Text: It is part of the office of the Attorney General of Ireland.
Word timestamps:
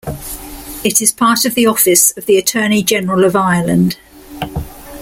It 0.83 0.99
is 0.99 1.11
part 1.11 1.45
of 1.45 1.53
the 1.53 1.67
office 1.67 2.09
of 2.17 2.25
the 2.25 2.37
Attorney 2.39 2.81
General 2.81 3.23
of 3.23 3.35
Ireland. 3.35 3.97